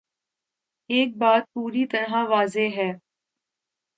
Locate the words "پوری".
1.53-1.85